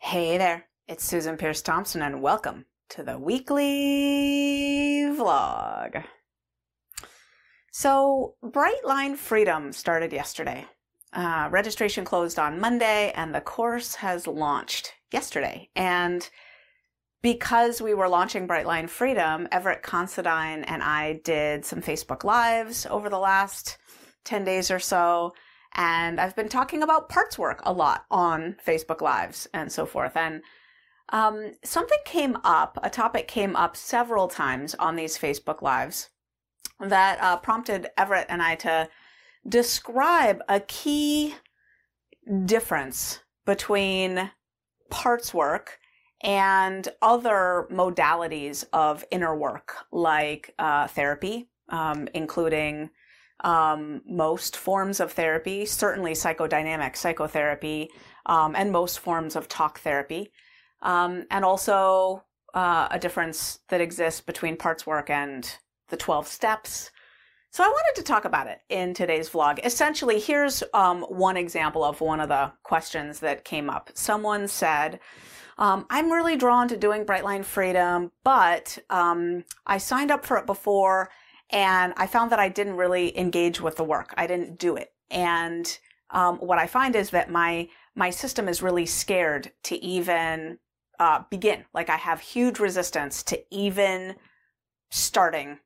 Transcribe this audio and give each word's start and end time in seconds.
Hey 0.00 0.38
there, 0.38 0.64
it's 0.86 1.04
Susan 1.04 1.36
Peirce 1.36 1.60
Thompson, 1.60 2.00
and 2.00 2.22
welcome 2.22 2.64
to 2.90 3.02
the 3.02 3.18
weekly 3.18 5.02
vlog. 5.10 6.04
So, 7.72 8.36
Brightline 8.42 9.16
Freedom 9.16 9.72
started 9.72 10.12
yesterday. 10.12 10.64
Uh, 11.12 11.48
registration 11.50 12.06
closed 12.06 12.38
on 12.38 12.60
Monday, 12.60 13.12
and 13.16 13.34
the 13.34 13.42
course 13.42 13.96
has 13.96 14.26
launched 14.26 14.94
yesterday. 15.12 15.68
And 15.76 16.26
because 17.20 17.82
we 17.82 17.92
were 17.92 18.08
launching 18.08 18.48
Brightline 18.48 18.88
Freedom, 18.88 19.46
Everett 19.52 19.82
Considine 19.82 20.64
and 20.64 20.82
I 20.82 21.20
did 21.24 21.66
some 21.66 21.82
Facebook 21.82 22.24
Lives 22.24 22.86
over 22.86 23.10
the 23.10 23.18
last 23.18 23.76
10 24.24 24.44
days 24.44 24.70
or 24.70 24.78
so 24.78 25.34
and 25.74 26.20
I've 26.20 26.36
been 26.36 26.48
talking 26.48 26.82
about 26.82 27.08
parts 27.08 27.38
work 27.38 27.60
a 27.64 27.72
lot 27.72 28.04
on 28.10 28.56
Facebook 28.64 29.00
Lives 29.00 29.48
and 29.52 29.70
so 29.70 29.86
forth. 29.86 30.16
And 30.16 30.42
um, 31.10 31.52
something 31.64 31.98
came 32.04 32.36
up, 32.44 32.78
a 32.82 32.90
topic 32.90 33.28
came 33.28 33.56
up 33.56 33.76
several 33.76 34.28
times 34.28 34.74
on 34.74 34.96
these 34.96 35.16
Facebook 35.16 35.62
Lives 35.62 36.10
that 36.80 37.20
uh, 37.20 37.36
prompted 37.38 37.88
Everett 37.96 38.26
and 38.28 38.42
I 38.42 38.54
to 38.56 38.88
describe 39.48 40.42
a 40.48 40.60
key 40.60 41.34
difference 42.44 43.20
between 43.46 44.30
parts 44.90 45.32
work 45.32 45.78
and 46.22 46.88
other 47.00 47.66
modalities 47.70 48.64
of 48.72 49.04
inner 49.10 49.36
work 49.36 49.76
like 49.92 50.54
uh, 50.58 50.88
therapy, 50.88 51.48
um, 51.68 52.08
including 52.14 52.90
um, 53.40 54.02
most 54.06 54.56
forms 54.56 55.00
of 55.00 55.12
therapy, 55.12 55.64
certainly 55.64 56.12
psychodynamic 56.12 56.96
psychotherapy, 56.96 57.90
um, 58.26 58.54
and 58.56 58.72
most 58.72 58.98
forms 58.98 59.36
of 59.36 59.48
talk 59.48 59.80
therapy, 59.80 60.30
um, 60.82 61.24
and 61.30 61.44
also 61.44 62.24
uh, 62.54 62.88
a 62.90 62.98
difference 62.98 63.60
that 63.68 63.80
exists 63.80 64.20
between 64.20 64.56
parts 64.56 64.86
work 64.86 65.10
and 65.10 65.56
the 65.88 65.96
12 65.96 66.26
steps. 66.26 66.90
So 67.50 67.64
I 67.64 67.68
wanted 67.68 67.96
to 67.96 68.02
talk 68.02 68.24
about 68.24 68.46
it 68.46 68.60
in 68.68 68.92
today's 68.92 69.30
vlog. 69.30 69.64
Essentially, 69.64 70.20
here's 70.20 70.62
um, 70.74 71.02
one 71.02 71.36
example 71.36 71.82
of 71.82 72.00
one 72.00 72.20
of 72.20 72.28
the 72.28 72.52
questions 72.62 73.20
that 73.20 73.44
came 73.44 73.70
up. 73.70 73.90
Someone 73.94 74.48
said, 74.48 75.00
um, 75.56 75.86
I'm 75.90 76.12
really 76.12 76.36
drawn 76.36 76.68
to 76.68 76.76
doing 76.76 77.04
Brightline 77.04 77.44
Freedom, 77.44 78.12
but 78.22 78.78
um, 78.90 79.44
I 79.66 79.78
signed 79.78 80.10
up 80.10 80.24
for 80.24 80.36
it 80.36 80.46
before 80.46 81.10
and 81.50 81.94
I 81.96 82.06
found 82.06 82.32
that 82.32 82.38
I 82.38 82.48
didn't 82.48 82.76
really 82.76 83.16
engage 83.18 83.60
with 83.60 83.76
the 83.76 83.84
work. 83.84 84.14
I 84.16 84.26
didn't 84.26 84.58
do 84.58 84.76
it. 84.76 84.92
And 85.10 85.78
um, 86.10 86.36
what 86.38 86.58
I 86.58 86.66
find 86.66 86.94
is 86.96 87.10
that 87.10 87.30
my 87.30 87.68
my 87.94 88.10
system 88.10 88.48
is 88.48 88.62
really 88.62 88.86
scared 88.86 89.50
to 89.64 89.76
even 89.82 90.58
uh, 90.98 91.22
begin. 91.30 91.64
Like 91.74 91.90
I 91.90 91.96
have 91.96 92.20
huge 92.20 92.60
resistance 92.60 93.22
to 93.24 93.42
even 93.50 94.14
starting 94.90 95.58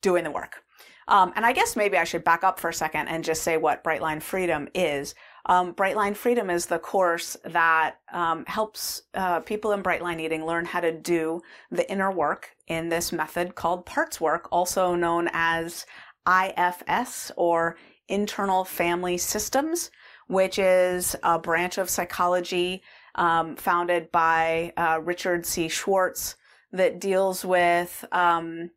doing 0.00 0.24
the 0.24 0.30
work. 0.30 0.62
Um, 1.08 1.32
and 1.36 1.46
I 1.46 1.52
guess 1.52 1.76
maybe 1.76 1.96
I 1.96 2.04
should 2.04 2.24
back 2.24 2.42
up 2.42 2.58
for 2.58 2.70
a 2.70 2.74
second 2.74 3.08
and 3.08 3.22
just 3.22 3.42
say 3.42 3.56
what 3.58 3.84
Brightline 3.84 4.20
Freedom 4.20 4.68
is. 4.74 5.14
Um, 5.44 5.72
Brightline 5.72 6.16
Freedom 6.16 6.50
is 6.50 6.66
the 6.66 6.80
course 6.80 7.36
that 7.44 7.96
um, 8.12 8.44
helps 8.46 9.02
uh, 9.14 9.40
people 9.40 9.70
in 9.72 9.82
Brightline 9.84 10.20
Eating 10.20 10.44
learn 10.44 10.64
how 10.64 10.80
to 10.80 10.90
do 10.90 11.42
the 11.70 11.88
inner 11.90 12.10
work 12.10 12.55
in 12.66 12.88
this 12.88 13.12
method 13.12 13.54
called 13.54 13.86
parts 13.86 14.20
work, 14.20 14.48
also 14.50 14.94
known 14.94 15.28
as 15.32 15.86
IFS 16.26 17.30
or 17.36 17.76
internal 18.08 18.64
family 18.64 19.18
systems, 19.18 19.90
which 20.28 20.58
is 20.58 21.16
a 21.22 21.38
branch 21.38 21.78
of 21.78 21.90
psychology 21.90 22.82
um, 23.14 23.56
founded 23.56 24.10
by 24.12 24.72
uh, 24.76 25.00
Richard 25.02 25.46
C. 25.46 25.68
Schwartz 25.68 26.36
that 26.72 27.00
deals 27.00 27.44
with 27.44 28.04
um, 28.12 28.70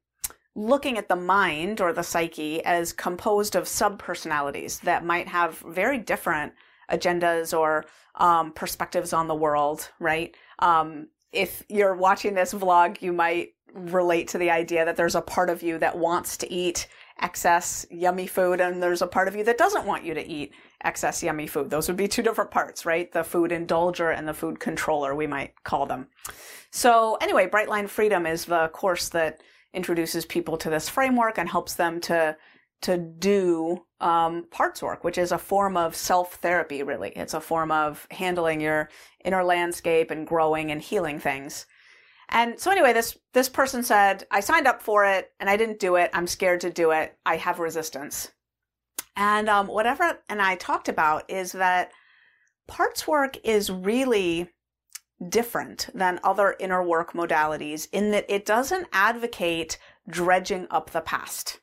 looking 0.56 0.98
at 0.98 1.08
the 1.08 1.16
mind 1.16 1.82
or 1.82 1.94
the 1.94 2.04
psyche 2.04 2.64
as 2.64 2.94
composed 2.94 3.55
of 3.55 3.66
subpersonalities 3.66 4.82
that 4.82 5.05
might 5.05 5.28
have 5.28 5.60
very 5.60 5.98
different 5.98 6.54
agendas 6.92 7.58
or 7.58 7.86
um, 8.16 8.52
perspectives 8.54 9.14
on 9.14 9.28
the 9.28 9.36
world, 9.36 9.89
right? 9.99 10.36
Um, 10.60 11.08
if 11.32 11.64
you're 11.70 11.95
watching 11.95 12.33
this 12.33 12.54
vlog, 12.54 13.02
you 13.02 13.14
might 13.14 13.49
relate 13.73 14.27
to 14.30 14.37
the 14.37 14.52
idea 14.52 14.85
that 14.85 14.95
there's 14.95 15.15
a 15.15 15.21
part 15.21 15.49
of 15.49 15.63
you 15.63 15.77
that 15.80 15.97
wants 15.97 16.37
to 16.37 16.52
eat 16.52 16.87
excess 17.21 17.85
yummy 17.91 18.27
food 18.27 18.61
and 18.61 18.81
there's 18.81 19.02
a 19.02 19.07
part 19.07 19.27
of 19.27 19.35
you 19.35 19.43
that 19.43 19.57
doesn't 19.57 19.85
want 19.85 20.05
you 20.05 20.13
to 20.13 20.25
eat 20.25 20.53
excess 20.83 21.21
yummy 21.21 21.47
food. 21.47 21.69
Those 21.69 21.87
would 21.87 21.97
be 21.97 22.07
two 22.07 22.21
different 22.21 22.52
parts, 22.52 22.85
right? 22.85 23.11
The 23.11 23.23
food 23.23 23.52
indulger 23.52 24.15
and 24.17 24.27
the 24.27 24.33
food 24.33 24.59
controller, 24.59 25.13
we 25.15 25.27
might 25.27 25.53
call 25.63 25.85
them. 25.85 26.07
So 26.71 27.17
anyway, 27.21 27.47
Brightline 27.47 27.89
Freedom 27.89 28.25
is 28.25 28.45
the 28.45 28.69
course 28.69 29.09
that 29.09 29.41
introduces 29.73 30.25
people 30.25 30.57
to 30.57 30.69
this 30.69 30.89
framework 30.89 31.37
and 31.37 31.49
helps 31.49 31.75
them 31.75 31.99
to 32.01 32.37
to 32.81 32.97
do 32.97 33.83
um, 33.99 34.45
parts 34.51 34.81
work, 34.81 35.03
which 35.03 35.17
is 35.17 35.33
a 35.33 35.37
form 35.37 35.75
of 35.75 35.95
self 35.95 36.36
therapy. 36.36 36.81
Really, 36.81 37.09
it's 37.09 37.33
a 37.33 37.41
form 37.41 37.71
of 37.71 38.07
handling 38.11 38.61
your 38.61 38.89
inner 39.25 39.43
landscape 39.43 40.11
and 40.11 40.25
growing 40.25 40.71
and 40.71 40.81
healing 40.81 41.19
things. 41.19 41.65
And 42.30 42.60
so 42.60 42.72
anyway, 42.72 42.94
this 42.94 43.17
this 43.34 43.50
person 43.50 43.84
said, 43.84 44.26
I 44.32 44.40
signed 44.40 44.67
up 44.67 44.82
for 44.82 45.06
it 45.06 45.32
and 45.40 45.50
I 45.50 45.58
didn't 45.58 45.80
do 45.80 45.95
it. 45.95 46.12
I'm 46.14 46.28
scared 46.28 46.62
to 46.62 46.70
do 46.70 46.92
it. 46.92 47.17
I 47.26 47.38
have 47.38 47.60
resistance. 47.60 48.32
And 49.16 49.50
um, 49.50 49.67
whatever 49.67 50.20
and 50.30 50.42
I 50.42 50.56
talked 50.56 50.90
about 50.90 51.30
is 51.30 51.52
that 51.54 51.92
parts 52.67 53.08
work 53.08 53.38
is 53.44 53.72
really 53.72 54.50
different 55.28 55.90
than 55.94 56.20
other 56.23 56.56
inner 56.60 56.84
work 56.84 57.14
modalities 57.14 57.90
in 57.92 58.12
that 58.12 58.26
it 58.30 58.46
doesn't 58.46 58.88
advocate 58.94 59.78
dredging 60.08 60.67
up 60.72 60.92
the 60.92 61.02
past. 61.02 61.60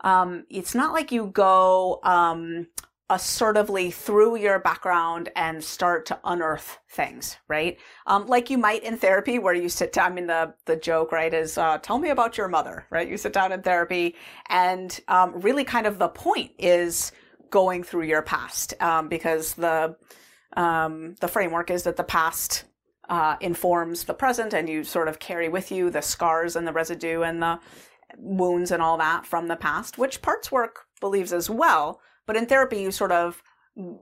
Um, 0.00 0.44
it's 0.48 0.74
not 0.74 0.92
like 0.92 1.12
you 1.12 1.26
go 1.26 2.00
um, 2.02 2.68
assertively 3.10 3.90
through 3.90 4.36
your 4.36 4.58
background 4.58 5.30
and 5.34 5.64
start 5.64 6.04
to 6.06 6.18
unearth 6.24 6.78
things, 6.90 7.38
right? 7.48 7.78
Um, 8.06 8.26
like 8.26 8.50
you 8.50 8.58
might 8.58 8.82
in 8.82 8.98
therapy, 8.98 9.38
where 9.38 9.54
you 9.54 9.68
sit 9.68 9.92
down. 9.92 10.12
I 10.12 10.14
mean, 10.14 10.26
the 10.26 10.54
the 10.66 10.76
joke, 10.76 11.12
right, 11.12 11.32
is 11.32 11.56
uh, 11.56 11.78
tell 11.78 11.98
me 11.98 12.10
about 12.10 12.36
your 12.36 12.48
mother, 12.48 12.86
right? 12.90 13.08
You 13.08 13.16
sit 13.16 13.32
down 13.32 13.52
in 13.52 13.62
therapy, 13.62 14.14
and 14.48 14.98
um, 15.08 15.40
really, 15.40 15.64
kind 15.64 15.86
of 15.86 15.98
the 15.98 16.08
point 16.08 16.52
is 16.58 17.12
going 17.50 17.82
through 17.82 18.04
your 18.04 18.22
past, 18.22 18.74
um, 18.80 19.08
because 19.08 19.54
the 19.54 19.96
um, 20.56 21.14
the 21.20 21.28
framework 21.28 21.70
is 21.70 21.84
that 21.84 21.96
the 21.96 22.04
past 22.04 22.64
uh, 23.08 23.36
informs 23.40 24.04
the 24.04 24.14
present, 24.14 24.52
and 24.52 24.68
you 24.68 24.84
sort 24.84 25.08
of 25.08 25.18
carry 25.18 25.48
with 25.48 25.72
you 25.72 25.88
the 25.90 26.02
scars 26.02 26.56
and 26.56 26.66
the 26.66 26.72
residue 26.72 27.22
and 27.22 27.42
the 27.42 27.58
wounds 28.16 28.70
and 28.70 28.82
all 28.82 28.98
that 28.98 29.26
from 29.26 29.48
the 29.48 29.56
past, 29.56 29.98
which 29.98 30.20
parts 30.20 30.52
work 30.52 30.86
believes 31.00 31.32
as 31.32 31.48
well. 31.48 32.00
But 32.28 32.36
in 32.36 32.44
therapy, 32.44 32.78
you 32.78 32.90
sort 32.90 33.10
of 33.10 33.42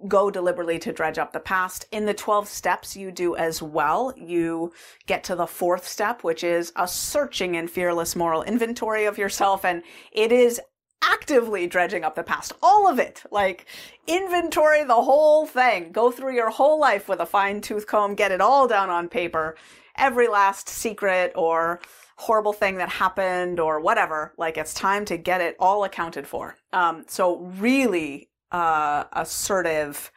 go 0.09 0.32
deliberately 0.32 0.81
to 0.81 0.92
dredge 0.92 1.16
up 1.16 1.32
the 1.32 1.38
past. 1.38 1.87
In 1.92 2.06
the 2.06 2.12
12 2.12 2.48
steps, 2.48 2.97
you 2.97 3.12
do 3.12 3.37
as 3.37 3.62
well. 3.62 4.12
You 4.16 4.72
get 5.06 5.22
to 5.25 5.37
the 5.37 5.47
fourth 5.47 5.87
step, 5.87 6.25
which 6.25 6.42
is 6.42 6.72
a 6.75 6.88
searching 6.88 7.56
and 7.56 7.70
fearless 7.70 8.16
moral 8.16 8.42
inventory 8.42 9.04
of 9.04 9.16
yourself. 9.16 9.65
And 9.65 9.84
it 10.10 10.32
is 10.32 10.60
actively 11.03 11.69
dredging 11.69 12.03
up 12.03 12.16
the 12.16 12.25
past. 12.25 12.53
All 12.60 12.88
of 12.88 12.98
it. 12.98 13.22
Like, 13.31 13.66
inventory 14.09 14.82
the 14.82 15.03
whole 15.03 15.47
thing. 15.47 15.92
Go 15.92 16.10
through 16.10 16.34
your 16.34 16.50
whole 16.50 16.81
life 16.81 17.09
with 17.09 17.20
a 17.20 17.26
fine 17.26 17.60
tooth 17.60 17.86
comb, 17.86 18.16
get 18.16 18.32
it 18.32 18.41
all 18.41 18.66
down 18.66 18.91
on 18.91 19.09
paper. 19.09 19.54
Every 19.97 20.26
last 20.26 20.69
secret 20.69 21.32
or 21.36 21.81
horrible 22.16 22.53
thing 22.53 22.77
that 22.77 22.88
happened 22.88 23.60
or 23.60 23.81
whatever. 23.81 24.32
Like, 24.37 24.56
it's 24.56 24.75
time 24.75 25.04
to 25.06 25.16
get 25.16 25.41
it 25.41 25.56
all 25.59 25.84
accounted 25.84 26.27
for. 26.27 26.56
Um, 26.72 27.04
so 27.09 27.38
really, 27.38 28.31
uh, 28.50 29.04
assertive, 29.12 30.10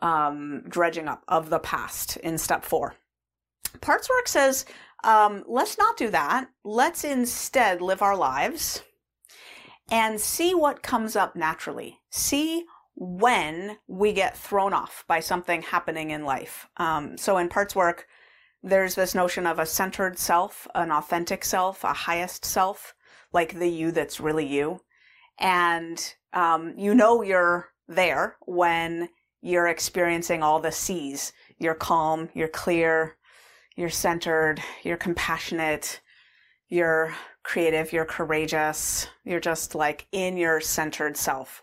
um, 0.00 0.62
dredging 0.68 1.08
up 1.08 1.24
of 1.28 1.50
the 1.50 1.58
past 1.58 2.16
in 2.18 2.38
step 2.38 2.64
four. 2.64 2.94
Parts 3.80 4.08
work 4.08 4.28
says, 4.28 4.64
um, 5.04 5.44
let's 5.46 5.78
not 5.78 5.96
do 5.96 6.10
that. 6.10 6.48
Let's 6.64 7.04
instead 7.04 7.82
live 7.82 8.02
our 8.02 8.16
lives 8.16 8.82
and 9.90 10.20
see 10.20 10.54
what 10.54 10.82
comes 10.82 11.16
up 11.16 11.36
naturally. 11.36 11.98
See 12.10 12.64
when 12.94 13.78
we 13.86 14.12
get 14.12 14.36
thrown 14.36 14.72
off 14.72 15.04
by 15.06 15.20
something 15.20 15.62
happening 15.62 16.10
in 16.10 16.24
life. 16.24 16.68
Um, 16.78 17.16
so 17.16 17.38
in 17.38 17.48
parts 17.48 17.76
work, 17.76 18.08
there's 18.62 18.94
this 18.94 19.14
notion 19.14 19.46
of 19.46 19.58
a 19.58 19.66
centered 19.66 20.18
self, 20.18 20.66
an 20.74 20.90
authentic 20.90 21.44
self, 21.44 21.84
a 21.84 21.92
highest 21.92 22.44
self, 22.44 22.94
like 23.32 23.58
the 23.58 23.68
you 23.68 23.90
that's 23.90 24.20
really 24.20 24.46
you. 24.46 24.80
And 25.38 26.14
um, 26.32 26.74
you 26.76 26.94
know 26.94 27.22
you're 27.22 27.68
there 27.86 28.36
when 28.46 29.08
you're 29.40 29.68
experiencing 29.68 30.42
all 30.42 30.60
the 30.60 30.72
C's. 30.72 31.32
You're 31.58 31.74
calm, 31.74 32.28
you're 32.34 32.48
clear, 32.48 33.16
you're 33.76 33.90
centered, 33.90 34.60
you're 34.82 34.96
compassionate, 34.96 36.00
you're 36.68 37.14
creative, 37.44 37.92
you're 37.92 38.04
courageous, 38.04 39.06
you're 39.24 39.40
just 39.40 39.74
like 39.74 40.06
in 40.12 40.36
your 40.36 40.60
centered 40.60 41.16
self. 41.16 41.62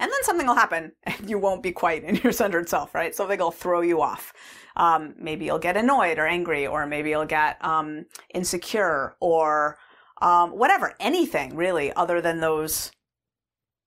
And 0.00 0.10
then 0.10 0.24
something 0.24 0.46
will 0.46 0.54
happen 0.54 0.92
and 1.04 1.30
you 1.30 1.38
won't 1.38 1.62
be 1.62 1.70
quite 1.70 2.02
in 2.02 2.16
your 2.16 2.32
centered 2.32 2.68
self, 2.68 2.94
right? 2.94 3.14
Something 3.14 3.38
will 3.38 3.52
throw 3.52 3.82
you 3.82 4.02
off. 4.02 4.32
Um, 4.76 5.14
maybe 5.18 5.44
you'll 5.44 5.58
get 5.58 5.76
annoyed 5.76 6.18
or 6.18 6.26
angry, 6.26 6.66
or 6.66 6.86
maybe 6.86 7.10
you'll 7.10 7.26
get 7.26 7.62
um, 7.64 8.06
insecure 8.34 9.16
or 9.20 9.78
um, 10.22 10.50
whatever, 10.50 10.94
anything 11.00 11.54
really, 11.54 11.92
other 11.92 12.20
than 12.20 12.40
those 12.40 12.90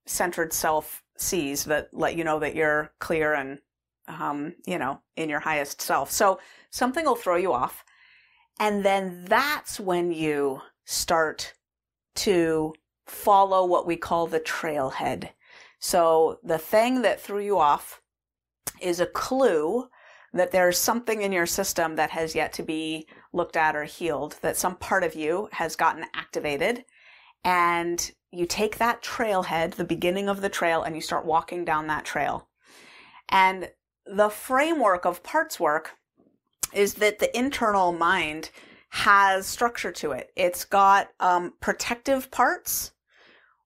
centered 0.06 0.54
self 0.54 1.04
C's 1.18 1.66
that 1.66 1.90
let 1.94 2.16
you 2.16 2.24
know 2.24 2.40
that 2.40 2.56
you're 2.56 2.92
clear 3.00 3.34
and, 3.34 3.60
um, 4.08 4.56
you 4.66 4.78
know, 4.78 5.00
in 5.16 5.30
your 5.30 5.40
highest 5.40 5.82
self. 5.82 6.12
So 6.12 6.40
something 6.70 7.06
will 7.06 7.16
throw 7.16 7.38
you 7.38 7.54
off. 7.54 7.84
And 8.60 8.84
then 8.84 9.26
that's 9.26 9.80
when 9.80 10.12
you 10.12 10.62
start 10.86 11.54
to 12.16 12.74
follow 13.06 13.66
what 13.66 13.88
we 13.88 13.96
call 13.96 14.28
the 14.28 14.40
trailhead. 14.40 15.30
So 15.84 16.40
the 16.42 16.58
thing 16.58 17.02
that 17.02 17.20
threw 17.20 17.44
you 17.44 17.60
off 17.60 18.02
is 18.80 19.02
a 19.02 19.06
clue 19.06 19.90
that 20.32 20.52
there's 20.52 20.78
something 20.78 21.22
in 21.22 21.34
your 21.34 21.46
system 21.46 21.98
that 21.98 22.10
has 22.12 22.34
yet 22.34 22.54
to 22.54 22.64
be 22.64 23.06
looked 23.34 23.58
at 23.58 23.76
or 23.76 23.84
healed, 23.84 24.38
that 24.42 24.56
some 24.56 24.78
part 24.78 25.04
of 25.04 25.14
you 25.14 25.50
has 25.52 25.76
gotten 25.76 26.06
activated. 26.16 26.86
And 27.44 28.10
you 28.32 28.46
take 28.46 28.78
that 28.78 29.04
trailhead, 29.04 29.76
the 29.76 29.84
beginning 29.84 30.30
of 30.30 30.40
the 30.40 30.48
trail, 30.48 30.84
and 30.84 30.96
you 30.96 31.02
start 31.02 31.26
walking 31.26 31.66
down 31.66 31.88
that 31.88 32.06
trail. 32.06 32.48
And 33.28 33.70
the 34.06 34.30
framework 34.30 35.06
of 35.06 35.22
parts 35.22 35.60
work 35.60 35.98
is 36.74 36.94
that 36.94 37.20
the 37.20 37.38
internal 37.38 37.92
mind 37.92 38.52
has 38.88 39.48
structure 39.48 39.92
to 39.92 40.14
it. 40.14 40.32
It's 40.38 40.64
got 40.64 41.10
um, 41.20 41.56
protective 41.60 42.32
parts, 42.32 42.94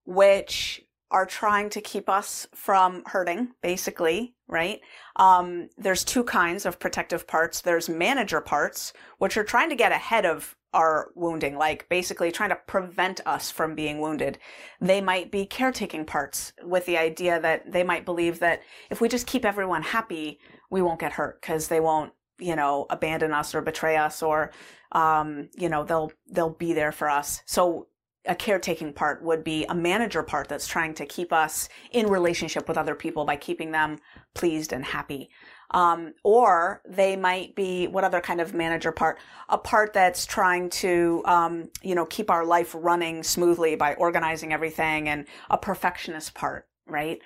which 0.04 0.82
are 1.10 1.26
trying 1.26 1.70
to 1.70 1.82
keep 1.82 2.10
us 2.10 2.48
from 2.54 3.04
hurting, 3.06 3.50
basically, 3.62 4.36
right? 4.48 4.82
Um, 5.16 5.70
there's 5.78 6.04
two 6.04 6.24
kinds 6.24 6.66
of 6.66 6.80
protective 6.80 7.26
parts. 7.26 7.62
There's 7.62 7.88
manager 7.88 8.42
parts, 8.42 8.94
which 9.18 9.38
are 9.38 9.44
trying 9.44 9.70
to 9.70 9.76
get 9.76 9.92
ahead 9.92 10.26
of 10.26 10.56
our 10.74 11.12
wounding, 11.16 11.58
like 11.58 11.88
basically 11.90 12.32
trying 12.32 12.50
to 12.50 12.60
prevent 12.68 13.22
us 13.26 13.50
from 13.50 13.74
being 13.74 14.00
wounded. 14.00 14.38
They 14.82 15.00
might 15.00 15.32
be 15.32 15.46
caretaking 15.46 16.06
parts 16.06 16.52
with 16.64 16.86
the 16.86 16.98
idea 16.98 17.40
that 17.40 17.72
they 17.72 17.84
might 17.84 18.06
believe 18.06 18.40
that 18.40 18.62
if 18.90 19.00
we 19.00 19.08
just 19.08 19.28
keep 19.28 19.46
everyone 19.46 19.82
happy, 19.82 20.40
we 20.70 20.82
won't 20.82 21.00
get 21.00 21.14
hurt 21.14 21.42
because 21.42 21.70
they 21.70 21.80
won't, 21.80 22.12
you 22.38 22.56
know, 22.56 22.86
abandon 22.90 23.32
us 23.32 23.56
or 23.56 23.62
betray 23.62 23.96
us 23.96 24.22
or, 24.22 24.52
um, 24.92 25.50
you 25.58 25.70
know, 25.70 25.86
they'll, 25.86 26.12
they'll 26.30 26.50
be 26.50 26.74
there 26.74 26.92
for 26.92 27.10
us. 27.10 27.42
So 27.46 27.88
a 28.28 28.36
caretaking 28.36 28.94
part 28.94 29.24
would 29.24 29.44
be 29.44 29.66
a 29.66 29.76
manager 29.76 30.24
part 30.24 30.48
that's 30.48 30.68
trying 30.68 30.94
to 30.96 31.06
keep 31.06 31.32
us 31.34 31.70
in 31.92 32.08
relationship 32.08 32.68
with 32.68 32.78
other 32.78 32.96
people 32.96 33.26
by 33.26 33.36
keeping 33.36 33.72
them 33.72 33.98
pleased 34.34 34.74
and 34.74 34.86
happy. 34.86 35.30
Um, 35.72 36.14
or 36.24 36.82
they 36.88 37.16
might 37.18 37.56
be 37.56 37.88
what 37.88 38.04
other 38.04 38.22
kind 38.22 38.40
of 38.40 38.54
manager 38.54 38.92
part? 38.92 39.20
A 39.50 39.58
part 39.58 39.92
that's 39.94 40.26
trying 40.26 40.70
to, 40.70 41.22
um, 41.26 41.70
you 41.82 41.96
know, 41.96 42.06
keep 42.06 42.30
our 42.30 42.46
life 42.46 42.74
running 42.78 43.24
smoothly 43.24 43.76
by 43.76 43.96
organizing 43.96 44.54
everything 44.54 45.10
and 45.10 45.26
a 45.50 45.58
perfectionist 45.58 46.34
part, 46.34 46.68
right? 46.86 47.20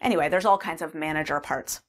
Anyway, 0.00 0.28
there's 0.28 0.44
all 0.44 0.58
kinds 0.58 0.82
of 0.82 0.94
manager 0.94 1.38
parts. 1.38 1.82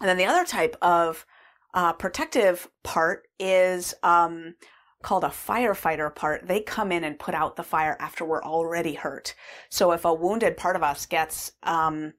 And 0.00 0.08
then 0.08 0.18
the 0.18 0.26
other 0.26 0.44
type 0.44 0.76
of 0.82 1.24
uh, 1.72 1.92
protective 1.94 2.68
part 2.82 3.26
is 3.38 3.94
um, 4.02 4.54
called 5.02 5.24
a 5.24 5.28
firefighter 5.28 6.14
part, 6.14 6.46
they 6.46 6.60
come 6.60 6.92
in 6.92 7.04
and 7.04 7.18
put 7.18 7.34
out 7.34 7.56
the 7.56 7.62
fire 7.62 7.96
after 8.00 8.24
we're 8.24 8.42
already 8.42 8.94
hurt. 8.94 9.34
So 9.70 9.92
if 9.92 10.04
a 10.04 10.14
wounded 10.14 10.56
part 10.56 10.76
of 10.76 10.82
us 10.82 11.06
gets 11.06 11.52
um, 11.62 12.12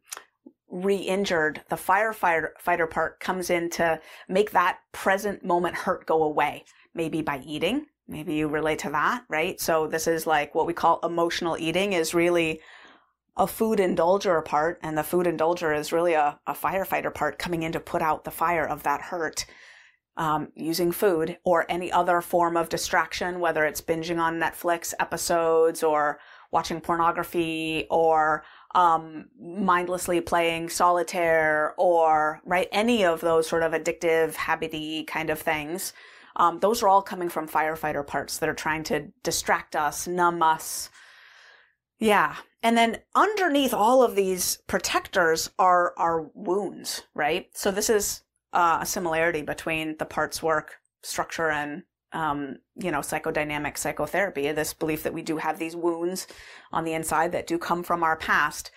re-injured, 0.69 1.61
the 1.69 1.75
firefighter 1.75 2.49
fighter 2.59 2.87
part 2.87 3.19
comes 3.19 3.49
in 3.49 3.69
to 3.71 3.99
make 4.27 4.51
that 4.51 4.79
present 4.91 5.45
moment 5.45 5.75
hurt 5.75 6.05
go 6.05 6.23
away. 6.23 6.63
Maybe 6.93 7.21
by 7.21 7.41
eating. 7.45 7.85
Maybe 8.07 8.33
you 8.33 8.47
relate 8.49 8.79
to 8.79 8.89
that, 8.89 9.23
right? 9.29 9.61
So 9.61 9.87
this 9.87 10.07
is 10.07 10.27
like 10.27 10.53
what 10.53 10.67
we 10.67 10.73
call 10.73 10.99
emotional 11.03 11.57
eating 11.57 11.93
is 11.93 12.13
really 12.13 12.59
a 13.37 13.47
food 13.47 13.79
indulger 13.79 14.43
part, 14.43 14.77
and 14.83 14.97
the 14.97 15.03
food 15.03 15.25
indulger 15.25 15.77
is 15.77 15.93
really 15.93 16.13
a, 16.13 16.37
a 16.45 16.53
firefighter 16.53 17.13
part 17.13 17.39
coming 17.39 17.63
in 17.63 17.71
to 17.71 17.79
put 17.79 18.01
out 18.01 18.25
the 18.25 18.31
fire 18.31 18.67
of 18.67 18.83
that 18.83 19.01
hurt 19.01 19.45
um, 20.17 20.49
using 20.55 20.91
food 20.91 21.37
or 21.43 21.65
any 21.69 21.91
other 21.91 22.21
form 22.21 22.57
of 22.57 22.69
distraction, 22.69 23.39
whether 23.39 23.65
it's 23.65 23.81
binging 23.81 24.19
on 24.19 24.39
Netflix 24.39 24.93
episodes 24.99 25.83
or 25.83 26.19
watching 26.51 26.81
pornography 26.81 27.87
or 27.89 28.43
um, 28.75 29.25
mindlessly 29.39 30.19
playing 30.21 30.69
solitaire 30.69 31.73
or 31.77 32.41
right 32.45 32.67
any 32.71 33.05
of 33.05 33.21
those 33.21 33.47
sort 33.47 33.63
of 33.63 33.71
addictive, 33.71 34.35
habity 34.35 35.03
kind 35.05 35.29
of 35.29 35.39
things. 35.39 35.93
Um, 36.35 36.59
those 36.59 36.81
are 36.81 36.87
all 36.87 37.01
coming 37.01 37.29
from 37.29 37.47
firefighter 37.47 38.05
parts 38.05 38.37
that 38.37 38.49
are 38.49 38.53
trying 38.53 38.83
to 38.85 39.11
distract 39.23 39.75
us, 39.75 40.07
numb 40.07 40.41
us. 40.41 40.89
Yeah. 41.99 42.35
And 42.63 42.77
then 42.77 42.99
underneath 43.15 43.73
all 43.73 44.03
of 44.03 44.15
these 44.15 44.57
protectors 44.67 45.49
are 45.57 45.93
our 45.97 46.29
wounds, 46.33 47.03
right? 47.13 47.47
So 47.53 47.71
this 47.71 47.89
is 47.89 48.21
uh, 48.53 48.79
a 48.81 48.85
similarity 48.85 49.41
between 49.41 49.97
the 49.97 50.05
parts 50.05 50.41
work 50.43 50.75
structure 51.03 51.49
and 51.49 51.83
um, 52.13 52.57
you 52.75 52.91
know 52.91 52.99
psychodynamic 52.99 53.77
psychotherapy 53.77 54.51
this 54.51 54.73
belief 54.73 55.03
that 55.03 55.13
we 55.13 55.21
do 55.21 55.37
have 55.37 55.57
these 55.57 55.75
wounds 55.75 56.27
on 56.71 56.83
the 56.83 56.93
inside 56.93 57.31
that 57.31 57.47
do 57.47 57.57
come 57.57 57.83
from 57.83 58.03
our 58.03 58.17
past. 58.17 58.71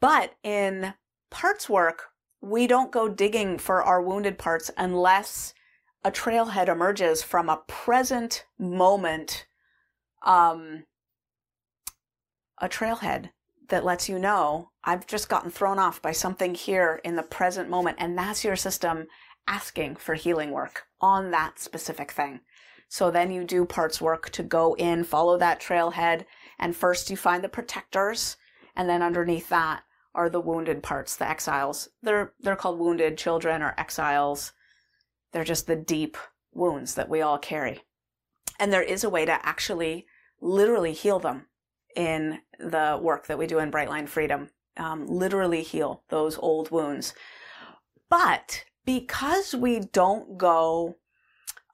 But 0.00 0.34
in 0.42 0.94
parts 1.30 1.68
work 1.68 2.04
we 2.42 2.66
don't 2.66 2.90
go 2.90 3.08
digging 3.08 3.58
for 3.58 3.82
our 3.82 4.00
wounded 4.00 4.38
parts 4.38 4.70
unless 4.76 5.54
a 6.04 6.10
trailhead 6.10 6.68
emerges 6.68 7.22
from 7.22 7.48
a 7.48 7.60
present 7.66 8.46
moment 8.58 9.46
um, 10.24 10.84
a 12.58 12.68
trailhead 12.68 13.30
that 13.70 13.84
lets 13.84 14.08
you 14.08 14.18
know 14.18 14.70
I've 14.84 15.06
just 15.06 15.28
gotten 15.28 15.50
thrown 15.50 15.78
off 15.78 16.00
by 16.00 16.12
something 16.12 16.54
here 16.54 17.00
in 17.04 17.16
the 17.16 17.22
present 17.22 17.68
moment. 17.68 17.96
And 17.98 18.16
that's 18.16 18.44
your 18.44 18.56
system 18.56 19.06
asking 19.46 19.96
for 19.96 20.14
healing 20.14 20.50
work 20.50 20.84
on 21.00 21.30
that 21.30 21.58
specific 21.58 22.12
thing. 22.12 22.40
So 22.88 23.10
then 23.10 23.30
you 23.30 23.44
do 23.44 23.64
parts 23.64 24.00
work 24.00 24.30
to 24.30 24.42
go 24.42 24.74
in, 24.74 25.04
follow 25.04 25.38
that 25.38 25.60
trailhead. 25.60 26.24
And 26.58 26.74
first 26.74 27.10
you 27.10 27.16
find 27.16 27.42
the 27.42 27.48
protectors. 27.48 28.36
And 28.76 28.88
then 28.88 29.02
underneath 29.02 29.48
that 29.48 29.82
are 30.14 30.28
the 30.28 30.40
wounded 30.40 30.82
parts, 30.82 31.16
the 31.16 31.28
exiles. 31.28 31.88
They're, 32.02 32.32
they're 32.40 32.56
called 32.56 32.78
wounded 32.78 33.16
children 33.16 33.62
or 33.62 33.74
exiles. 33.78 34.52
They're 35.32 35.44
just 35.44 35.66
the 35.66 35.76
deep 35.76 36.16
wounds 36.52 36.94
that 36.94 37.08
we 37.08 37.20
all 37.20 37.38
carry. 37.38 37.82
And 38.58 38.72
there 38.72 38.82
is 38.82 39.04
a 39.04 39.10
way 39.10 39.24
to 39.24 39.46
actually 39.46 40.06
literally 40.40 40.92
heal 40.92 41.20
them 41.20 41.46
in 41.96 42.40
the 42.58 42.98
work 43.00 43.26
that 43.26 43.38
we 43.38 43.46
do 43.46 43.58
in 43.58 43.70
Brightline 43.70 44.08
Freedom, 44.08 44.50
um, 44.76 45.06
literally 45.06 45.62
heal 45.62 46.02
those 46.08 46.38
old 46.38 46.70
wounds. 46.70 47.14
But 48.08 48.64
because 48.84 49.54
we 49.54 49.80
don't 49.80 50.36
go 50.38 50.96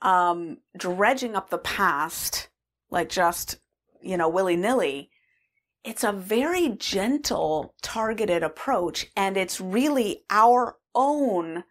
um, 0.02 0.58
dredging 0.76 1.34
up 1.34 1.50
the 1.50 1.58
past 1.58 2.48
like 2.90 3.08
just, 3.08 3.58
you 4.00 4.16
know, 4.16 4.28
willy 4.28 4.56
nilly, 4.56 5.10
it's 5.84 6.04
a 6.04 6.12
very 6.12 6.70
gentle, 6.70 7.74
targeted 7.82 8.42
approach. 8.42 9.06
And 9.16 9.36
it's 9.36 9.60
really 9.60 10.24
our 10.30 10.76
own 10.94 11.64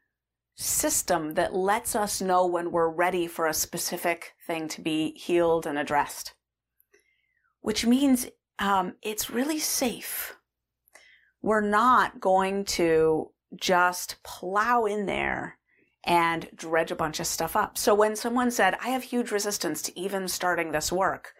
system 0.56 1.34
that 1.34 1.54
lets 1.54 1.96
us 1.96 2.22
know 2.22 2.46
when 2.48 2.72
we're 2.72 2.90
ready 2.90 3.28
for 3.28 3.46
a 3.46 3.54
specific 3.54 4.34
thing 4.48 4.68
to 4.70 4.82
be 4.82 5.12
healed 5.18 5.68
and 5.68 5.78
addressed 5.78 6.34
which 7.66 7.84
means 7.84 8.28
um, 8.60 8.94
it's 9.02 9.32
really 9.32 9.58
safe. 9.58 10.38
We're 11.42 11.68
not 11.68 12.20
going 12.20 12.64
to 12.66 13.32
just 13.56 14.22
plow 14.24 14.86
in 14.86 15.08
there 15.08 15.58
and 16.04 16.48
dredge 16.54 16.92
a 16.92 16.96
bunch 16.96 17.20
of 17.20 17.26
stuff 17.26 17.56
up. 17.56 17.76
So 17.76 17.96
when 17.96 18.16
someone 18.16 18.52
said, 18.52 18.78
I 18.84 18.90
have 18.90 19.02
huge 19.02 19.32
resistance 19.32 19.82
to 19.82 20.00
even 20.00 20.28
starting 20.28 20.74
this 20.74 20.92
work, 20.92 21.34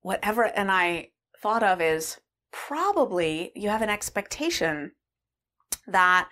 whatever, 0.00 0.44
and 0.44 0.72
I 0.72 1.10
thought 1.42 1.62
of 1.62 1.82
is 1.82 2.18
probably 2.50 3.52
you 3.54 3.68
have 3.68 3.82
an 3.82 3.90
expectation 3.90 4.92
that 5.86 6.30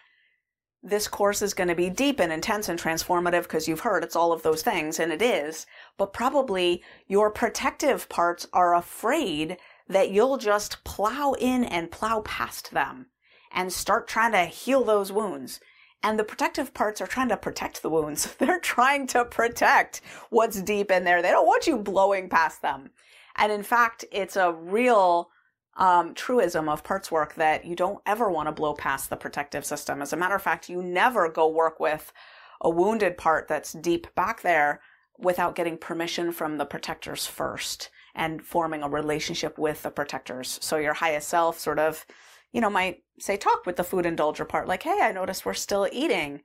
this 0.82 1.06
course 1.06 1.42
is 1.42 1.54
going 1.54 1.68
to 1.68 1.74
be 1.74 1.90
deep 1.90 2.18
and 2.18 2.32
intense 2.32 2.68
and 2.68 2.78
transformative 2.80 3.44
because 3.44 3.68
you've 3.68 3.80
heard 3.80 4.02
it's 4.02 4.16
all 4.16 4.32
of 4.32 4.42
those 4.42 4.62
things, 4.62 4.98
and 4.98 5.12
it 5.12 5.22
is. 5.22 5.66
But 5.96 6.12
probably 6.12 6.82
your 7.06 7.30
protective 7.30 8.08
parts 8.08 8.48
are 8.52 8.74
afraid 8.74 9.58
that 9.88 10.10
you'll 10.10 10.38
just 10.38 10.82
plow 10.84 11.34
in 11.34 11.64
and 11.64 11.90
plow 11.90 12.22
past 12.22 12.72
them 12.72 13.06
and 13.52 13.72
start 13.72 14.08
trying 14.08 14.32
to 14.32 14.44
heal 14.44 14.82
those 14.82 15.12
wounds. 15.12 15.60
And 16.02 16.18
the 16.18 16.24
protective 16.24 16.74
parts 16.74 17.00
are 17.00 17.06
trying 17.06 17.28
to 17.28 17.36
protect 17.36 17.82
the 17.82 17.90
wounds. 17.90 18.34
They're 18.38 18.58
trying 18.58 19.06
to 19.08 19.24
protect 19.24 20.00
what's 20.30 20.62
deep 20.62 20.90
in 20.90 21.04
there. 21.04 21.22
They 21.22 21.30
don't 21.30 21.46
want 21.46 21.66
you 21.66 21.78
blowing 21.78 22.28
past 22.28 22.60
them. 22.60 22.90
And 23.36 23.52
in 23.52 23.62
fact, 23.62 24.04
it's 24.10 24.36
a 24.36 24.52
real 24.52 25.30
um, 25.76 26.14
truism 26.14 26.68
of 26.68 26.84
parts 26.84 27.10
work 27.10 27.34
that 27.34 27.64
you 27.64 27.74
don't 27.74 28.02
ever 28.06 28.30
want 28.30 28.48
to 28.48 28.52
blow 28.52 28.74
past 28.74 29.08
the 29.08 29.16
protective 29.16 29.64
system. 29.64 30.02
As 30.02 30.12
a 30.12 30.16
matter 30.16 30.34
of 30.34 30.42
fact, 30.42 30.68
you 30.68 30.82
never 30.82 31.28
go 31.28 31.48
work 31.48 31.80
with 31.80 32.12
a 32.60 32.70
wounded 32.70 33.16
part 33.16 33.48
that's 33.48 33.72
deep 33.72 34.14
back 34.14 34.42
there 34.42 34.80
without 35.18 35.54
getting 35.54 35.78
permission 35.78 36.32
from 36.32 36.58
the 36.58 36.64
protectors 36.64 37.26
first 37.26 37.90
and 38.14 38.42
forming 38.42 38.82
a 38.82 38.88
relationship 38.88 39.58
with 39.58 39.82
the 39.82 39.90
protectors. 39.90 40.58
So 40.62 40.76
your 40.76 40.94
highest 40.94 41.28
self 41.28 41.58
sort 41.58 41.78
of, 41.78 42.04
you 42.52 42.60
know, 42.60 42.70
might 42.70 43.02
say, 43.18 43.36
talk 43.36 43.64
with 43.64 43.76
the 43.76 43.84
food 43.84 44.04
indulger 44.04 44.46
part, 44.46 44.68
like, 44.68 44.82
hey, 44.82 44.98
I 45.00 45.12
noticed 45.12 45.46
we're 45.46 45.54
still 45.54 45.88
eating. 45.90 46.42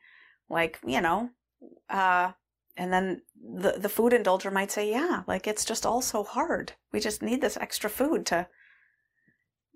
Like, 0.49 0.79
you 0.85 1.01
know, 1.01 1.29
uh, 1.89 2.31
and 2.77 2.93
then 2.93 3.21
the, 3.35 3.73
the 3.73 3.89
food 3.89 4.13
indulger 4.13 4.53
might 4.53 4.71
say, 4.71 4.89
yeah, 4.89 5.23
like 5.27 5.47
it's 5.47 5.65
just 5.65 5.85
all 5.85 6.01
so 6.01 6.23
hard. 6.23 6.73
We 6.93 7.01
just 7.01 7.21
need 7.21 7.41
this 7.41 7.57
extra 7.57 7.89
food 7.89 8.25
to, 8.27 8.47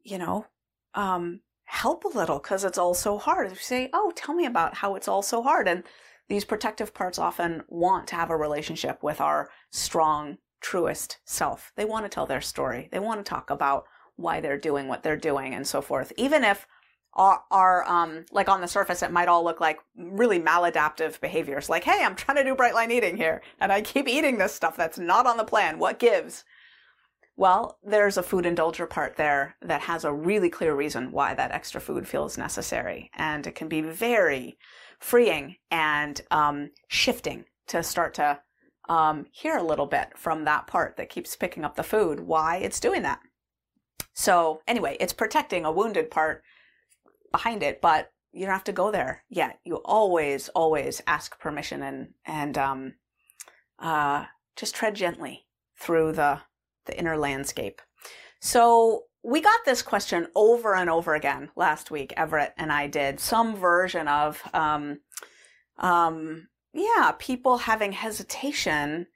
you 0.04 0.18
know, 0.18 0.46
um, 0.94 1.42
help 1.66 2.04
a 2.04 2.10
little 2.10 2.40
because 2.40 2.64
it's 2.64 2.78
all 2.78 2.94
so 2.94 3.18
hard. 3.18 3.50
You 3.50 3.56
say, 3.56 3.90
oh, 3.94 4.12
tell 4.16 4.36
me 4.36 4.46
about 4.46 4.76
how 4.76 4.96
it's 4.96 5.08
all 5.08 5.22
so 5.22 5.42
hard. 5.42 5.68
And 5.68 5.84
these 6.28 6.46
protective 6.46 6.94
parts 6.94 7.20
often 7.20 7.64
want 7.68 8.08
to 8.08 8.16
have 8.16 8.30
a 8.30 8.38
relationship 8.38 9.02
with 9.04 9.20
our 9.20 9.50
strong, 9.72 10.38
truest 10.62 11.20
self. 11.26 11.72
They 11.76 11.86
want 11.86 12.06
to 12.06 12.10
tell 12.10 12.26
their 12.26 12.42
story. 12.42 12.90
They 12.92 13.00
want 13.00 13.24
to 13.24 13.30
talk 13.30 13.50
about 13.50 13.86
why 14.16 14.40
they're 14.40 14.58
doing 14.58 14.88
what 14.88 15.04
they're 15.04 15.18
doing 15.18 15.54
and 15.54 15.66
so 15.66 15.82
forth. 15.82 16.14
Even 16.18 16.44
if 16.44 16.68
our, 17.14 17.44
our 17.52 17.90
um, 17.90 18.26
like 18.32 18.48
on 18.48 18.62
the 18.62 18.68
surface, 18.68 19.04
it 19.04 19.12
might 19.12 19.28
all 19.28 19.44
look 19.44 19.60
like 19.60 19.80
really 19.96 20.40
maladaptive 20.40 21.20
behaviors. 21.20 21.70
Like, 21.70 21.84
hey, 21.84 22.04
I'm 22.04 22.16
trying 22.16 22.38
to 22.38 22.44
do 22.44 22.56
bright 22.56 22.74
line 22.74 22.92
eating 22.92 23.18
here, 23.18 23.42
and 23.60 23.72
I 23.72 23.82
keep 23.82 24.08
eating 24.08 24.38
this 24.38 24.54
stuff 24.54 24.78
that's 24.78 25.00
not 25.00 25.26
on 25.26 25.38
the 25.38 25.44
plan. 25.44 25.80
What 25.80 26.00
gives? 26.00 26.46
Well, 27.42 27.80
there's 27.82 28.18
a 28.18 28.22
food 28.22 28.46
indulger 28.46 28.88
part 28.88 29.16
there 29.16 29.56
that 29.64 29.82
has 29.82 30.04
a 30.04 30.14
really 30.14 30.48
clear 30.48 30.76
reason 30.76 31.12
why 31.12 31.34
that 31.34 31.50
extra 31.50 31.82
food 31.82 32.08
feels 32.08 32.38
necessary. 32.38 33.10
And 33.16 33.48
it 33.48 33.56
can 33.56 33.68
be 33.68 33.82
very 33.82 34.60
freeing 35.00 35.56
and 35.72 36.22
um, 36.30 36.70
shifting 36.88 37.46
to 37.70 37.82
start 37.82 38.14
to 38.14 38.40
um, 38.90 39.26
hear 39.32 39.58
a 39.58 39.64
little 39.64 39.88
bit 39.88 40.10
from 40.16 40.46
that 40.46 40.68
part 40.68 40.98
that 40.98 41.10
keeps 41.10 41.36
picking 41.36 41.66
up 41.66 41.76
the 41.76 41.82
food, 41.82 42.20
why 42.20 42.58
it's 42.58 42.80
doing 42.80 43.02
that. 43.02 43.22
So, 44.14 44.62
anyway, 44.68 44.96
it's 45.00 45.12
protecting 45.12 45.66
a 45.66 45.72
wounded 45.72 46.12
part 46.12 46.44
behind 47.32 47.64
it, 47.64 47.82
but 47.82 48.12
you 48.32 48.42
don't 48.46 48.54
have 48.54 48.64
to 48.66 48.72
go 48.72 48.92
there 48.92 49.24
yet. 49.30 49.58
You 49.64 49.78
always, 49.78 50.50
always 50.50 51.02
ask 51.08 51.40
permission 51.40 51.82
and, 51.82 52.10
and 52.24 52.56
um, 52.60 52.94
uh, 53.80 54.26
just 54.56 54.76
tread 54.76 54.94
gently 54.94 55.48
through 55.76 56.12
the 56.12 56.42
the 56.86 56.98
inner 56.98 57.18
landscape. 57.18 57.82
So 58.40 59.04
we 59.24 59.42
got 59.42 59.60
this 59.66 59.82
question 59.82 60.28
over 60.36 60.76
and 60.76 60.90
over 60.90 61.14
again 61.14 61.50
last 61.56 61.92
week. 61.92 62.14
Everett 62.18 62.54
and 62.58 62.72
I 62.72 62.88
did 62.88 63.20
some 63.20 63.56
version 63.56 64.08
of, 64.08 64.42
um, 64.54 65.00
um, 65.78 66.48
yeah, 66.74 67.14
people 67.20 67.60
having 67.60 67.92
hesitation 67.92 69.08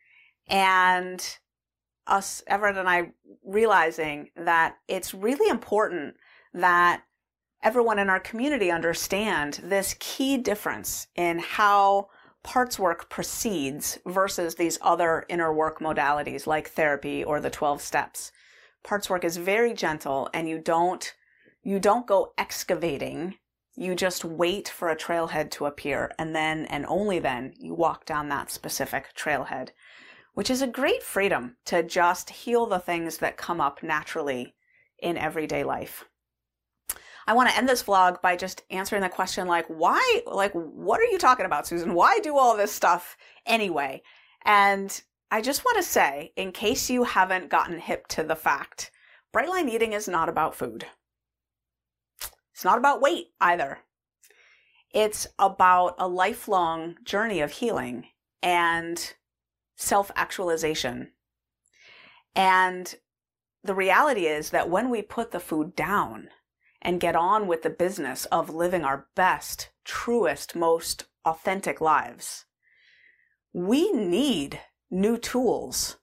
and 0.47 1.37
us, 2.07 2.43
Everett 2.45 2.77
and 2.77 2.87
I, 2.87 3.11
realizing 3.43 4.29
that 4.35 4.75
it's 4.87 5.13
really 5.13 5.49
important 5.49 6.15
that 6.53 7.03
everyone 7.63 7.97
in 7.97 8.09
our 8.09 8.19
community 8.19 8.69
understand 8.69 9.59
this 9.63 9.95
key 9.99 10.37
difference 10.37 11.07
in 11.15 11.39
how 11.39 12.09
parts 12.45 12.77
work 12.77 13.09
proceeds 13.09 13.97
versus 14.05 14.53
these 14.53 14.77
other 14.81 15.25
inner 15.29 15.51
work 15.51 15.79
modalities 15.79 16.45
like 16.45 16.69
therapy 16.69 17.23
or 17.23 17.41
the 17.41 17.49
12 17.49 17.81
steps. 17.81 18.31
Parts 18.83 19.09
work 19.09 19.23
is 19.23 19.37
very 19.37 19.73
gentle 19.73 20.29
and 20.31 20.47
you 20.47 20.59
don't, 20.59 21.15
you 21.63 21.79
don't 21.79 22.05
go 22.05 22.33
excavating. 22.37 23.33
You 23.75 23.95
just 23.95 24.23
wait 24.23 24.69
for 24.69 24.89
a 24.89 24.95
trailhead 24.95 25.49
to 25.51 25.65
appear 25.65 26.11
and 26.19 26.35
then, 26.35 26.65
and 26.67 26.85
only 26.87 27.17
then, 27.17 27.55
you 27.57 27.73
walk 27.73 28.05
down 28.05 28.29
that 28.29 28.51
specific 28.51 29.07
trailhead, 29.17 29.69
which 30.35 30.51
is 30.51 30.61
a 30.61 30.67
great 30.67 31.01
freedom 31.01 31.57
to 31.65 31.81
just 31.81 32.29
heal 32.29 32.67
the 32.67 32.79
things 32.79 33.17
that 33.17 33.37
come 33.37 33.59
up 33.59 33.81
naturally 33.81 34.53
in 34.99 35.17
everyday 35.17 35.63
life. 35.63 36.05
I 37.27 37.33
want 37.33 37.49
to 37.49 37.57
end 37.57 37.67
this 37.67 37.83
vlog 37.83 38.21
by 38.21 38.35
just 38.35 38.63
answering 38.69 39.01
the 39.01 39.09
question 39.09 39.47
like, 39.47 39.65
why, 39.67 40.21
like, 40.27 40.53
what 40.53 40.99
are 40.99 41.05
you 41.05 41.17
talking 41.17 41.45
about, 41.45 41.65
Susan? 41.65 41.93
Why 41.93 42.19
do 42.19 42.37
all 42.37 42.55
this 42.55 42.71
stuff 42.71 43.17
anyway? 43.45 44.03
And 44.43 45.01
I 45.31 45.41
just 45.41 45.65
want 45.65 45.77
to 45.77 45.83
say, 45.83 46.33
in 46.35 46.51
case 46.51 46.89
you 46.89 47.03
haven't 47.03 47.49
gotten 47.49 47.79
hip 47.79 48.07
to 48.09 48.23
the 48.23 48.35
fact, 48.35 48.91
bright 49.33 49.49
line 49.49 49.69
eating 49.69 49.93
is 49.93 50.07
not 50.07 50.29
about 50.29 50.55
food. 50.55 50.85
It's 52.53 52.63
not 52.63 52.77
about 52.77 53.01
weight 53.01 53.27
either. 53.41 53.79
It's 54.93 55.27
about 55.39 55.95
a 55.97 56.07
lifelong 56.07 56.95
journey 57.03 57.41
of 57.41 57.51
healing 57.51 58.05
and 58.41 59.13
self 59.75 60.11
actualization. 60.15 61.11
And 62.35 62.95
the 63.63 63.75
reality 63.75 64.27
is 64.27 64.51
that 64.51 64.69
when 64.69 64.89
we 64.89 65.01
put 65.01 65.31
the 65.31 65.39
food 65.39 65.75
down, 65.75 66.29
and 66.85 66.99
get 66.99 67.15
on 67.15 67.47
with 67.47 67.63
the 67.63 67.69
business 67.69 68.25
of 68.25 68.53
living 68.53 68.85
our 68.85 69.07
best, 69.15 69.69
truest, 69.83 70.55
most 70.55 71.05
authentic 71.25 71.81
lives. 71.81 72.45
We 73.51 73.91
need 73.91 74.59
new 74.91 75.17
tools 75.17 75.97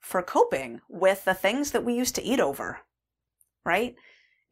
for 0.00 0.22
coping 0.22 0.80
with 0.88 1.26
the 1.26 1.34
things 1.34 1.72
that 1.72 1.84
we 1.84 1.94
used 1.94 2.14
to 2.14 2.22
eat 2.22 2.40
over, 2.40 2.78
right? 3.66 3.94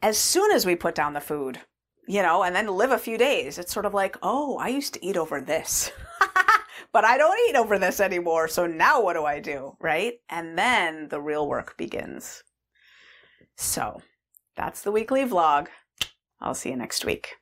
As 0.02 0.18
soon 0.18 0.52
as 0.52 0.66
we 0.66 0.76
put 0.76 0.94
down 0.94 1.14
the 1.14 1.20
food, 1.20 1.58
you 2.06 2.20
know, 2.20 2.42
and 2.42 2.54
then 2.54 2.66
live 2.66 2.90
a 2.90 2.98
few 2.98 3.16
days, 3.16 3.56
it's 3.56 3.72
sort 3.72 3.86
of 3.86 3.94
like, 3.94 4.18
oh, 4.22 4.58
I 4.58 4.68
used 4.68 4.92
to 4.94 5.04
eat 5.04 5.16
over 5.16 5.40
this, 5.40 5.90
but 6.92 7.04
I 7.06 7.16
don't 7.16 7.48
eat 7.48 7.56
over 7.56 7.78
this 7.78 7.98
anymore. 7.98 8.46
So 8.46 8.66
now 8.66 9.02
what 9.02 9.14
do 9.14 9.24
I 9.24 9.40
do? 9.40 9.74
Right? 9.80 10.14
And 10.28 10.58
then 10.58 11.08
the 11.08 11.20
real 11.20 11.48
work 11.48 11.78
begins. 11.78 12.42
So 13.56 14.02
that's 14.56 14.82
the 14.82 14.92
weekly 14.92 15.24
vlog. 15.24 15.68
I'll 16.40 16.54
see 16.54 16.70
you 16.70 16.76
next 16.76 17.04
week. 17.04 17.36